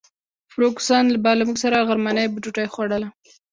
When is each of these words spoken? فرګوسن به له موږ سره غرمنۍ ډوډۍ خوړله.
فرګوسن 0.51 1.05
به 1.23 1.31
له 1.37 1.43
موږ 1.47 1.57
سره 1.63 1.85
غرمنۍ 1.87 2.25
ډوډۍ 2.43 2.67
خوړله. 2.73 3.07